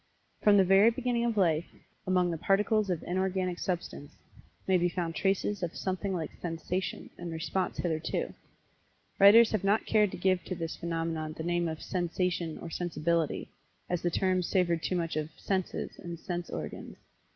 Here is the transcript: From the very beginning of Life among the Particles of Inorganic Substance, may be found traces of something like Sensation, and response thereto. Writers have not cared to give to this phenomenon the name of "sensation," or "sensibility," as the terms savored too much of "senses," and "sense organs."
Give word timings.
From 0.41 0.57
the 0.57 0.63
very 0.63 0.89
beginning 0.89 1.25
of 1.25 1.37
Life 1.37 1.67
among 2.07 2.31
the 2.31 2.37
Particles 2.39 2.89
of 2.89 3.03
Inorganic 3.03 3.59
Substance, 3.59 4.15
may 4.65 4.75
be 4.75 4.89
found 4.89 5.13
traces 5.13 5.61
of 5.61 5.75
something 5.77 6.11
like 6.11 6.31
Sensation, 6.41 7.11
and 7.19 7.31
response 7.31 7.77
thereto. 7.79 8.33
Writers 9.19 9.51
have 9.51 9.63
not 9.63 9.85
cared 9.85 10.09
to 10.09 10.17
give 10.17 10.43
to 10.45 10.55
this 10.55 10.75
phenomenon 10.75 11.33
the 11.33 11.43
name 11.43 11.67
of 11.67 11.83
"sensation," 11.83 12.57
or 12.57 12.71
"sensibility," 12.71 13.47
as 13.91 14.01
the 14.01 14.09
terms 14.09 14.47
savored 14.47 14.81
too 14.81 14.95
much 14.95 15.15
of 15.15 15.29
"senses," 15.37 15.99
and 15.99 16.17
"sense 16.19 16.49
organs." 16.49 16.97